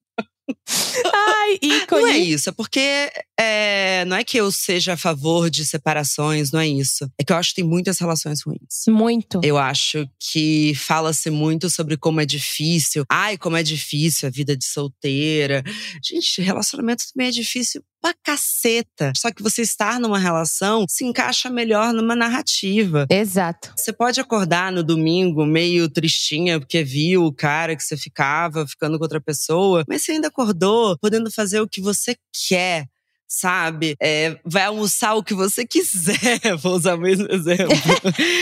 [1.15, 2.03] Ai, ícone.
[2.03, 6.51] Não é isso, é porque é, não é que eu seja a favor de separações,
[6.51, 7.11] não é isso.
[7.19, 8.85] É que eu acho que tem muitas relações ruins.
[8.89, 9.41] Muito.
[9.43, 13.05] Eu acho que fala-se muito sobre como é difícil.
[13.11, 15.63] Ai, como é difícil a vida de solteira.
[16.05, 19.13] Gente, relacionamento também é difícil pra caceta.
[19.17, 23.07] Só que você estar numa relação se encaixa melhor numa narrativa.
[23.09, 23.73] Exato.
[23.77, 28.99] Você pode acordar no domingo meio tristinha porque viu o cara que você ficava ficando
[28.99, 32.17] com outra pessoa, mas você ainda acordou podendo fazer o que você
[32.49, 32.87] quer
[33.33, 33.97] sabe?
[34.01, 36.39] É, vai almoçar o que você quiser.
[36.61, 37.67] Vou usar o mesmo exemplo.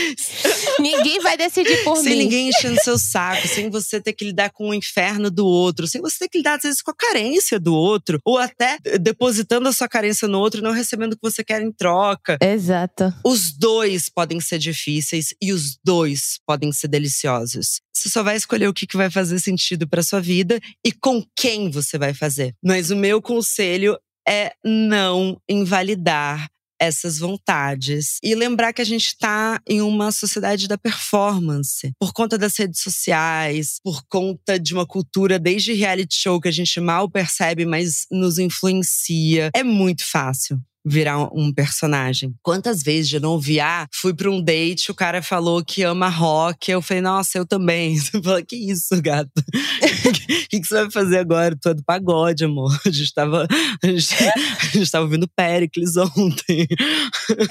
[0.79, 2.09] ninguém vai decidir por sem mim.
[2.09, 5.87] Sem ninguém enchendo seu saco, sem você ter que lidar com o inferno do outro,
[5.87, 9.69] sem você ter que lidar, às vezes, com a carência do outro, ou até depositando
[9.69, 12.37] a sua carência no outro e não recebendo o que você quer em troca.
[12.41, 13.13] Exato.
[13.25, 17.79] Os dois podem ser difíceis e os dois podem ser deliciosos.
[17.93, 21.69] Você só vai escolher o que vai fazer sentido para sua vida e com quem
[21.69, 22.53] você vai fazer.
[22.63, 26.49] Mas o meu conselho é não invalidar
[26.81, 32.39] essas vontades e lembrar que a gente está em uma sociedade da performance por conta
[32.39, 37.07] das redes sociais, por conta de uma cultura desde reality show que a gente mal
[37.07, 39.51] percebe, mas nos influencia.
[39.53, 42.33] É muito fácil virar um personagem.
[42.41, 46.71] Quantas vezes de não viar, fui para um date, o cara falou que ama rock,
[46.71, 47.97] eu falei, nossa, eu também.
[48.01, 49.29] Você falou, que isso, gato?
[49.37, 50.11] O
[50.49, 51.55] que, que, você vai fazer agora?
[51.59, 52.71] Tu é do pagode, amor.
[52.85, 53.47] A gente tava,
[53.83, 56.67] a gente, a gente tava ouvindo Pericles ontem.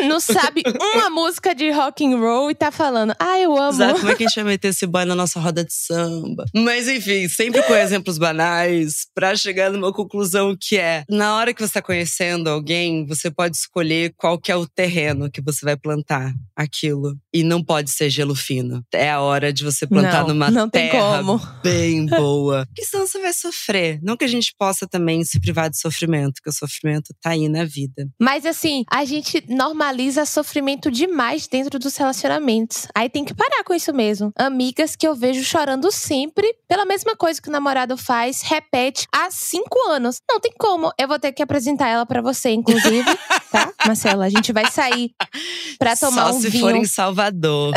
[0.06, 0.62] Não sabe
[0.94, 3.70] uma música de rock and roll e tá falando, ah, eu amo.
[3.70, 6.44] Exato, como é que a gente vai meter esse boy na nossa roda de samba?
[6.54, 11.60] Mas enfim, sempre com exemplos banais, para chegar numa conclusão que é, na hora que
[11.60, 15.64] você tá conhecendo alguém, você você pode escolher qual que é o terreno que você
[15.64, 17.16] vai plantar aquilo.
[17.32, 18.82] E não pode ser gelo fino.
[18.92, 21.40] É a hora de você plantar não, numa não terra tem como.
[21.62, 22.66] bem boa.
[22.66, 24.00] Porque senão você vai sofrer.
[24.02, 27.48] Não que a gente possa também se privar de sofrimento, que o sofrimento tá aí
[27.48, 28.08] na vida.
[28.20, 32.86] Mas assim, a gente normaliza sofrimento demais dentro dos relacionamentos.
[32.94, 34.32] Aí tem que parar com isso mesmo.
[34.38, 39.30] Amigas que eu vejo chorando sempre pela mesma coisa que o namorado faz, repete há
[39.30, 40.18] cinco anos.
[40.28, 40.92] Não tem como.
[40.98, 43.04] Eu vou ter que apresentar ela para você, inclusive
[43.50, 44.24] tá, Marcela?
[44.24, 45.10] A gente vai sair
[45.78, 46.64] pra tomar Só um se vinho.
[46.64, 47.74] for em Salvador.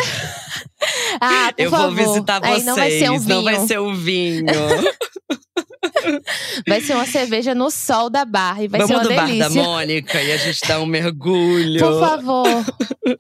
[1.21, 1.95] ah, por Eu favor.
[1.95, 2.55] vou visitar vocês.
[2.59, 3.35] Aí não vai ser um vinho.
[3.35, 4.45] Não vai ser um vinho.
[6.67, 9.49] Vai ser uma cerveja no sol da barra e vai Vamos ser uma delícia.
[9.49, 11.79] bar da Mônica e a gente dá um mergulho.
[11.79, 12.65] Por favor.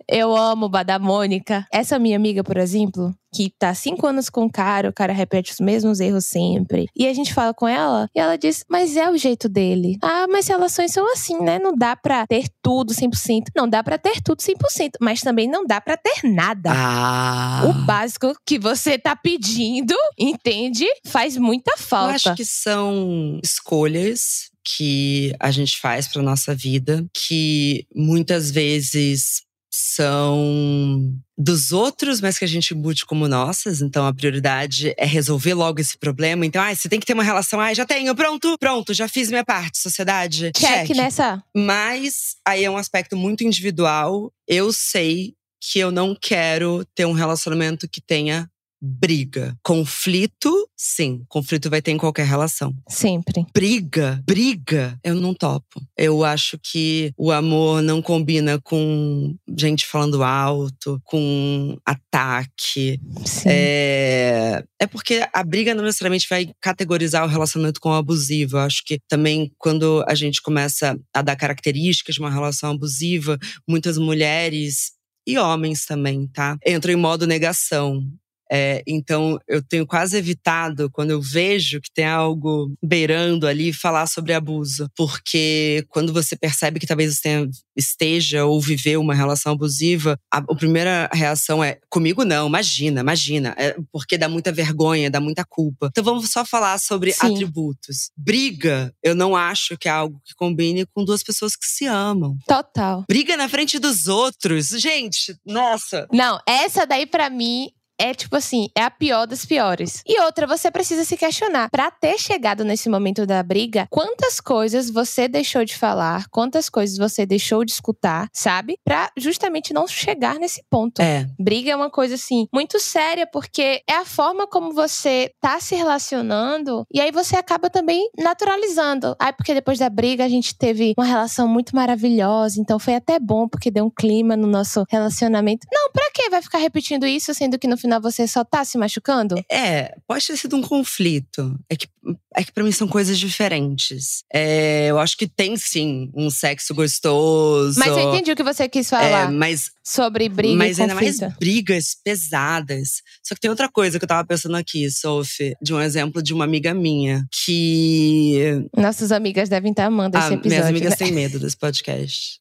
[0.09, 1.65] Eu amo o bar da Mônica.
[1.71, 5.51] Essa minha amiga, por exemplo, que tá cinco anos com o cara, o cara repete
[5.51, 6.85] os mesmos erros sempre.
[6.95, 9.97] E a gente fala com ela e ela diz: Mas é o jeito dele.
[10.01, 11.57] Ah, mas relações são assim, né?
[11.59, 13.45] Não dá pra ter tudo 100%.
[13.55, 16.71] Não dá pra ter tudo 100%, mas também não dá pra ter nada.
[16.73, 17.63] Ah.
[17.67, 20.85] O básico que você tá pedindo, entende?
[21.07, 22.11] Faz muita falta.
[22.11, 29.43] Eu acho que são escolhas que a gente faz para nossa vida, que muitas vezes
[29.75, 33.81] são dos outros, mas que a gente embute como nossas.
[33.81, 36.45] Então a prioridade é resolver logo esse problema.
[36.45, 37.59] Então, ah, você tem que ter uma relação.
[37.59, 40.51] Ah, já tenho, pronto, pronto, já fiz minha parte, sociedade.
[40.55, 40.95] Check, check.
[40.95, 41.43] nessa.
[41.55, 44.31] Mas aí é um aspecto muito individual.
[44.47, 48.47] Eu sei que eu não quero ter um relacionamento que tenha
[48.85, 49.55] briga.
[49.63, 51.23] Conflito, sim.
[51.29, 52.75] Conflito vai ter em qualquer relação.
[52.89, 53.45] Sempre.
[53.53, 55.81] Briga, briga, eu não topo.
[55.97, 62.99] Eu acho que o amor não combina com gente falando alto, com ataque.
[63.25, 63.47] Sim.
[63.47, 68.57] É, é porque a briga não necessariamente vai categorizar o relacionamento como abusivo.
[68.57, 73.39] Eu acho que também quando a gente começa a dar características de uma relação abusiva,
[73.65, 74.91] muitas mulheres
[75.25, 76.57] e homens também, tá?
[76.65, 78.05] Entram em modo negação.
[78.51, 84.07] É, então, eu tenho quase evitado, quando eu vejo que tem algo beirando ali, falar
[84.07, 84.89] sobre abuso.
[84.95, 90.37] Porque quando você percebe que talvez você tenha, esteja ou viveu uma relação abusiva, a,
[90.37, 93.55] a, primeira reação é: comigo não, imagina, imagina.
[93.57, 95.87] É porque dá muita vergonha, dá muita culpa.
[95.91, 97.33] Então, vamos só falar sobre Sim.
[97.33, 98.11] atributos.
[98.17, 102.37] Briga, eu não acho que é algo que combine com duas pessoas que se amam.
[102.47, 103.03] Total.
[103.07, 104.67] Briga na frente dos outros.
[104.67, 106.07] Gente, nossa.
[106.11, 110.01] Não, essa daí para mim é tipo assim, é a pior das piores.
[110.05, 111.69] E outra, você precisa se questionar.
[111.69, 116.97] Para ter chegado nesse momento da briga, quantas coisas você deixou de falar, quantas coisas
[116.97, 118.77] você deixou de escutar, sabe?
[118.83, 121.01] Para justamente não chegar nesse ponto.
[121.01, 121.27] É.
[121.39, 125.75] Briga é uma coisa assim muito séria porque é a forma como você tá se
[125.75, 129.15] relacionando e aí você acaba também naturalizando.
[129.19, 133.19] Aí porque depois da briga a gente teve uma relação muito maravilhosa, então foi até
[133.19, 135.67] bom porque deu um clima no nosso relacionamento.
[135.71, 138.77] Não, pra que vai ficar repetindo isso sendo que no final você só tá se
[138.77, 139.35] machucando?
[139.51, 141.57] É, pode ter sido um conflito.
[141.69, 141.87] É que,
[142.35, 144.23] é que pra mim são coisas diferentes.
[144.33, 147.77] É, eu acho que tem sim um sexo gostoso.
[147.79, 150.95] Mas eu entendi o que você quis falar É, mas sobre briga mas e ainda
[150.95, 151.39] mais conflito.
[151.39, 153.01] brigas pesadas.
[153.23, 156.33] Só que tem outra coisa que eu tava pensando aqui, Sophie, de um exemplo de
[156.33, 158.65] uma amiga minha que.
[158.75, 160.49] Nossas amigas devem estar amando esse Ah, episódio.
[160.49, 160.95] minhas amigas né?
[160.97, 162.39] têm medo desse podcast.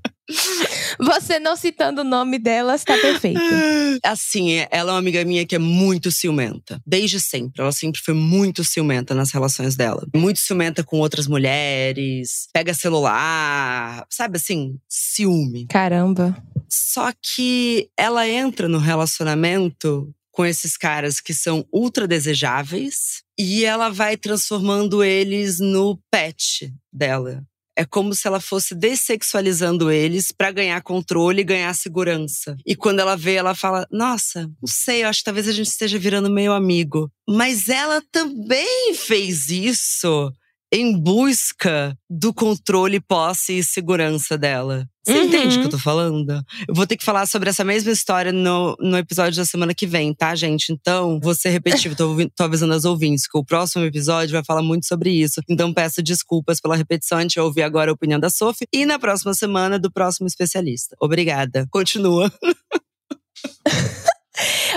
[0.99, 3.41] Você não citando o nome delas, tá perfeito.
[4.05, 6.81] Assim, ela é uma amiga minha que é muito ciumenta.
[6.87, 7.63] Desde sempre.
[7.63, 10.07] Ela sempre foi muito ciumenta nas relações dela.
[10.15, 15.67] Muito ciumenta com outras mulheres, pega celular, sabe assim, ciúme.
[15.67, 16.37] Caramba.
[16.69, 23.91] Só que ela entra no relacionamento com esses caras que são ultra desejáveis e ela
[23.91, 27.45] vai transformando eles no pet dela.
[27.77, 32.57] É como se ela fosse dessexualizando eles pra ganhar controle e ganhar segurança.
[32.67, 35.69] E quando ela vê, ela fala: Nossa, não sei, eu acho que talvez a gente
[35.69, 37.11] esteja virando meio amigo.
[37.29, 40.33] Mas ela também fez isso
[40.73, 44.87] em busca do controle, posse e segurança dela.
[45.05, 45.25] Você Uhum.
[45.25, 46.31] entende o que eu tô falando?
[46.67, 49.87] Eu vou ter que falar sobre essa mesma história no, no episódio da semana que
[49.87, 50.73] vem, tá, gente?
[50.73, 54.63] Então, vou ser repetitivo, tô, tô avisando as ouvintes que o próximo episódio vai falar
[54.63, 55.41] muito sobre isso.
[55.49, 58.87] Então, peço desculpas pela repetição, a gente vai ouvir agora a opinião da Sophie e
[58.87, 60.97] na próxima semana do próximo especialista.
[61.01, 61.67] Obrigada.
[61.71, 62.33] Continua.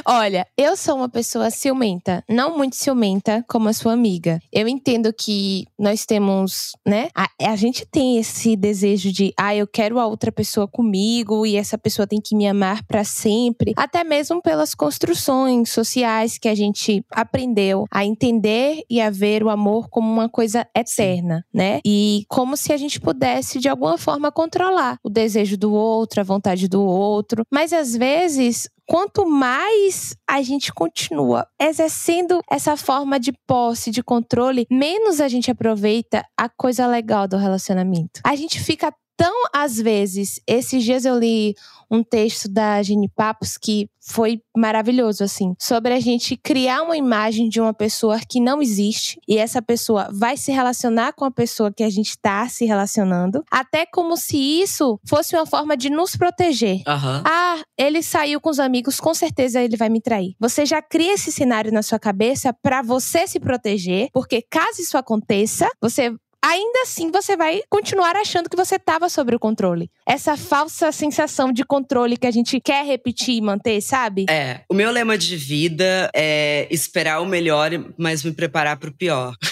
[0.05, 4.39] Olha, eu sou uma pessoa ciumenta, não muito ciumenta como a sua amiga.
[4.51, 7.09] Eu entendo que nós temos, né?
[7.15, 11.55] A, a gente tem esse desejo de, ah, eu quero a outra pessoa comigo e
[11.55, 16.55] essa pessoa tem que me amar pra sempre, até mesmo pelas construções sociais que a
[16.55, 21.79] gente aprendeu a entender e a ver o amor como uma coisa eterna, né?
[21.85, 26.23] E como se a gente pudesse de alguma forma controlar o desejo do outro, a
[26.23, 33.33] vontade do outro, mas às vezes quanto mais a gente continua exercendo essa forma de
[33.47, 38.21] posse, de controle, menos a gente aproveita a coisa legal do relacionamento.
[38.23, 41.55] A gente fica tão, às vezes, esses dias eu li
[41.89, 47.49] um texto da Gene Papos que foi maravilhoso, assim, sobre a gente criar uma imagem
[47.49, 51.73] de uma pessoa que não existe e essa pessoa vai se relacionar com a pessoa
[51.73, 56.15] que a gente está se relacionando, até como se isso fosse uma forma de nos
[56.15, 56.81] proteger.
[56.87, 57.23] Aham.
[57.25, 60.35] Ah, ele saiu com os amigos, com certeza ele vai me trair.
[60.39, 64.97] Você já cria esse cenário na sua cabeça pra você se proteger, porque caso isso
[64.97, 66.13] aconteça, você
[66.45, 69.89] ainda assim você vai continuar achando que você estava sobre o controle.
[70.05, 74.27] Essa falsa sensação de controle que a gente quer repetir e manter, sabe?
[74.29, 79.33] É, o meu lema de vida é esperar o melhor, mas me preparar pro pior.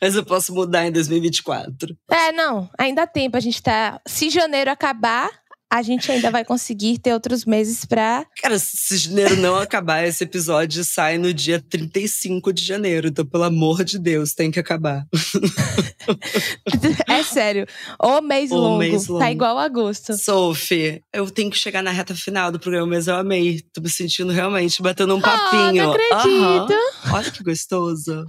[0.00, 1.94] mas eu posso mudar em 2024.
[2.10, 3.36] É, não, ainda há tempo.
[3.36, 4.00] A gente tá.
[4.06, 5.28] Se janeiro acabar,
[5.70, 8.24] a gente ainda vai conseguir ter outros meses pra.
[8.40, 13.08] Cara, se janeiro não acabar, esse episódio sai no dia 35 de janeiro.
[13.08, 15.04] Então, pelo amor de Deus, tem que acabar.
[17.08, 17.66] é sério.
[18.02, 18.78] O mês, O longo.
[18.78, 19.20] mês longo.
[19.20, 20.16] Tá igual agosto.
[20.16, 23.60] Sophie, eu tenho que chegar na reta final do programa, mas eu amei.
[23.72, 25.84] Tô me sentindo realmente batendo um Ah, papinho.
[25.84, 26.72] não acredito.
[27.04, 27.12] Aham.
[27.14, 28.26] Olha que gostoso.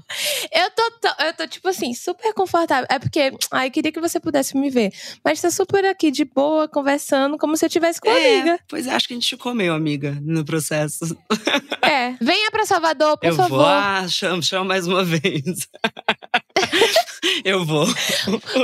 [0.51, 0.96] Eu tô-
[1.27, 2.85] eu tô, tipo assim, super confortável.
[2.89, 4.91] É porque, ai, queria que você pudesse me ver.
[5.23, 7.37] Mas tá super aqui de boa, conversando.
[7.37, 8.59] como se eu tivesse com é, amiga.
[8.67, 11.17] Pois é, acho que a gente ficou meio amiga no processo.
[11.81, 13.57] É, venha pra Salvador, por eu favor.
[13.57, 15.67] vou, ah, chama, chama mais uma vez.
[17.43, 17.85] eu vou.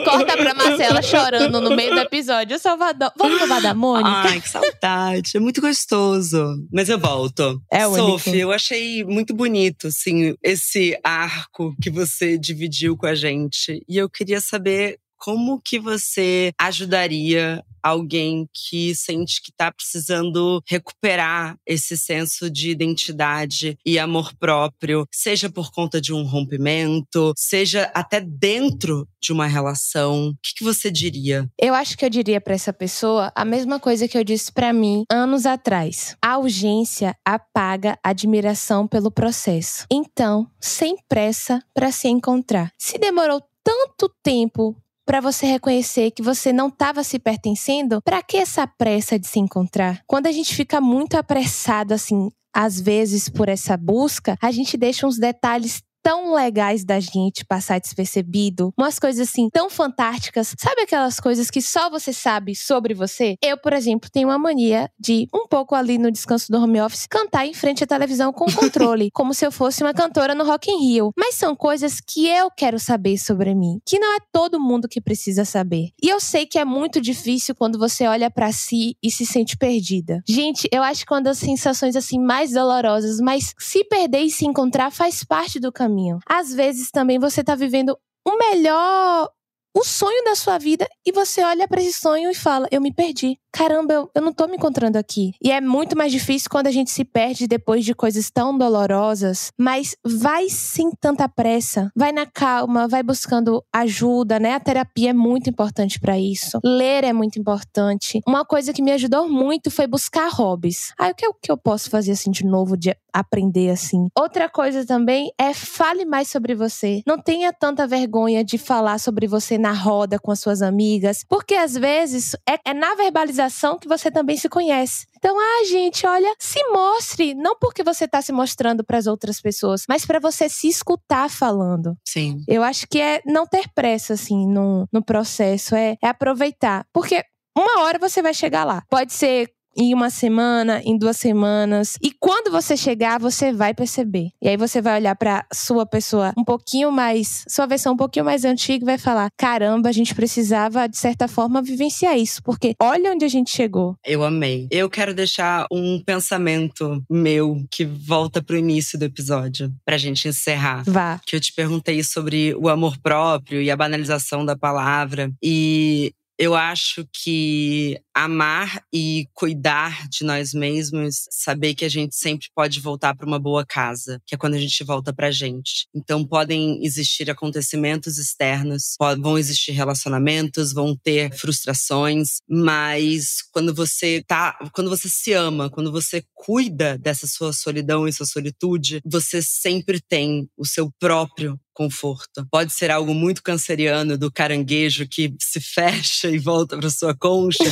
[0.03, 2.59] Corta pra Marcela chorando no meio do episódio.
[2.59, 3.11] Salvador.
[3.17, 4.09] Vamos no da Mônica?
[4.09, 5.31] Ai, que saudade.
[5.35, 6.55] É muito gostoso.
[6.71, 7.61] Mas eu volto.
[7.71, 13.15] É o Sophie, eu achei muito bonito, assim, esse arco que você dividiu com a
[13.15, 13.83] gente.
[13.87, 21.57] E eu queria saber como que você ajudaria alguém que sente que está precisando recuperar
[21.65, 28.19] esse senso de identidade e amor próprio, seja por conta de um rompimento, seja até
[28.19, 30.29] dentro de uma relação.
[30.29, 31.49] O que, que você diria?
[31.57, 34.73] Eu acho que eu diria para essa pessoa a mesma coisa que eu disse para
[34.73, 36.17] mim anos atrás.
[36.21, 39.85] A urgência apaga a admiração pelo processo.
[39.89, 42.73] Então, sem pressa para se encontrar.
[42.77, 44.75] Se demorou tanto tempo
[45.05, 49.39] para você reconhecer que você não estava se pertencendo, para que essa pressa de se
[49.39, 50.01] encontrar?
[50.07, 55.07] Quando a gente fica muito apressado assim, às vezes por essa busca, a gente deixa
[55.07, 60.53] uns detalhes tão legais da gente passar despercebido, umas coisas assim tão fantásticas.
[60.59, 63.37] Sabe aquelas coisas que só você sabe sobre você?
[63.41, 67.07] Eu, por exemplo, tenho uma mania de um pouco ali no descanso do home office
[67.07, 70.69] cantar em frente à televisão com controle, como se eu fosse uma cantora no Rock
[70.69, 71.13] in Rio.
[71.17, 74.99] Mas são coisas que eu quero saber sobre mim, que não é todo mundo que
[74.99, 75.89] precisa saber.
[76.01, 79.55] E eu sei que é muito difícil quando você olha para si e se sente
[79.55, 80.21] perdida.
[80.27, 84.45] Gente, eu acho que uma das sensações assim mais dolorosas, mas se perder e se
[84.45, 86.19] encontrar faz parte do caminho caminho.
[86.27, 89.29] Às vezes também você tá vivendo o melhor
[89.75, 92.93] o sonho da sua vida e você olha para esse sonho e fala: Eu me
[92.93, 93.37] perdi.
[93.51, 95.31] Caramba, eu, eu não tô me encontrando aqui.
[95.41, 99.51] E é muito mais difícil quando a gente se perde depois de coisas tão dolorosas.
[99.59, 101.91] Mas vai sem tanta pressa.
[101.95, 104.53] Vai na calma, vai buscando ajuda, né?
[104.55, 106.59] A terapia é muito importante para isso.
[106.63, 108.21] Ler é muito importante.
[108.27, 110.91] Uma coisa que me ajudou muito foi buscar hobbies.
[110.99, 114.07] Aí o que, o que eu posso fazer assim de novo, de aprender assim?
[114.17, 117.03] Outra coisa também é fale mais sobre você.
[117.05, 121.55] Não tenha tanta vergonha de falar sobre você na roda com as suas amigas, porque
[121.55, 125.07] às vezes é, é na verbalização que você também se conhece.
[125.15, 129.39] Então, ah, gente, olha, se mostre, não porque você está se mostrando para as outras
[129.39, 131.95] pessoas, mas para você se escutar falando.
[132.05, 132.43] Sim.
[132.45, 136.85] Eu acho que é não ter pressa, assim, no, no processo, é, é aproveitar.
[136.91, 137.23] Porque
[137.57, 138.83] uma hora você vai chegar lá.
[138.89, 141.97] Pode ser em uma semana, em duas semanas.
[142.01, 144.29] E quando você chegar, você vai perceber.
[144.41, 148.25] E aí você vai olhar para sua pessoa um pouquinho mais, sua versão um pouquinho
[148.25, 152.75] mais antiga e vai falar: "Caramba, a gente precisava de certa forma vivenciar isso, porque
[152.81, 153.95] olha onde a gente chegou".
[154.05, 154.67] Eu amei.
[154.71, 160.83] Eu quero deixar um pensamento meu que volta pro início do episódio, pra gente encerrar.
[160.85, 161.19] Vá.
[161.25, 165.31] Que eu te perguntei sobre o amor próprio e a banalização da palavra.
[165.41, 172.47] E eu acho que amar e cuidar de nós mesmos, saber que a gente sempre
[172.55, 175.87] pode voltar para uma boa casa, que é quando a gente volta pra gente.
[175.93, 184.57] Então podem existir acontecimentos externos, vão existir relacionamentos, vão ter frustrações, mas quando você tá,
[184.73, 189.99] quando você se ama, quando você cuida dessa sua solidão e sua solitude, você sempre
[189.99, 192.45] tem o seu próprio conforto.
[192.51, 197.63] Pode ser algo muito canceriano do caranguejo que se fecha e volta para sua concha.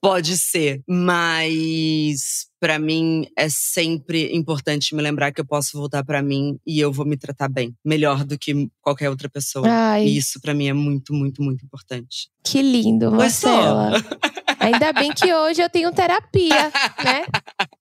[0.00, 6.22] Pode ser, mas para mim é sempre importante me lembrar que eu posso voltar para
[6.22, 9.66] mim e eu vou me tratar bem, melhor do que qualquer outra pessoa.
[9.68, 10.06] Ai.
[10.06, 12.28] E isso para mim é muito, muito, muito importante.
[12.44, 13.92] Que lindo, Marcela.
[14.60, 16.70] Ainda bem que hoje eu tenho terapia,
[17.04, 17.24] né?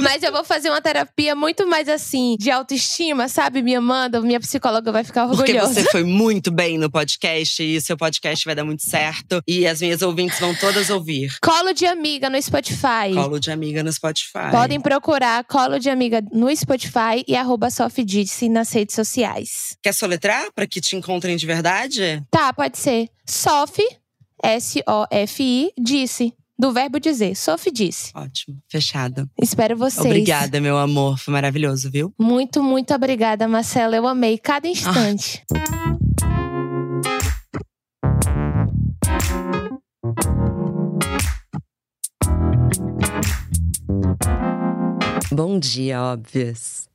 [0.00, 3.62] Mas eu vou fazer uma terapia muito mais assim, de autoestima, sabe?
[3.62, 5.68] Me amando, minha psicóloga vai ficar orgulhosa.
[5.68, 9.40] Porque você foi muito bem no podcast e seu podcast vai dar muito certo.
[9.46, 11.36] E as minhas ouvintes vão todas ouvir.
[11.40, 13.12] Colo de Amiga no Spotify.
[13.14, 14.50] Colo de Amiga no Spotify.
[14.50, 19.76] Podem procurar Colo de Amiga no Spotify e arroba Sofidice nas redes sociais.
[19.82, 22.22] Quer soletrar para que te encontrem de verdade?
[22.30, 23.08] Tá, pode ser.
[23.26, 23.82] Sof,
[24.42, 26.32] S-O-F-I, disse.
[26.58, 27.36] Do verbo dizer.
[27.36, 28.10] Sophie disse.
[28.14, 28.58] Ótimo.
[28.68, 29.28] Fechado.
[29.40, 30.06] Espero vocês.
[30.06, 31.18] Obrigada, meu amor.
[31.18, 32.14] Foi maravilhoso, viu?
[32.18, 33.94] Muito, muito obrigada, Marcela.
[33.94, 35.44] Eu amei cada instante.
[35.54, 35.96] Ah.
[45.30, 46.88] Bom dia, óbvias.